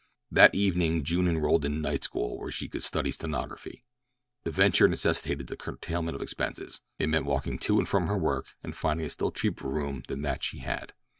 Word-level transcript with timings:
That 0.31 0.55
evening 0.55 1.03
June 1.03 1.27
enrolled 1.27 1.63
in 1.63 1.73
a 1.73 1.77
night 1.77 2.03
school 2.03 2.39
where 2.39 2.49
she 2.49 2.67
could 2.67 2.81
study 2.81 3.11
stenography. 3.11 3.85
The 4.45 4.49
venture 4.49 4.87
necessitated 4.87 5.51
a 5.51 5.55
curtailment 5.55 6.15
of 6.15 6.23
expenses—it 6.23 7.07
meant 7.07 7.25
walking 7.27 7.59
to 7.59 7.77
and 7.77 7.87
from 7.87 8.07
her 8.07 8.17
work 8.17 8.47
and 8.63 8.75
finding 8.75 9.05
a 9.05 9.11
still 9.11 9.29
cheaper 9.31 9.67
room 9.67 10.01
than 10.07 10.23
that 10.23 10.43
she 10.43 10.57
had. 10.61 10.93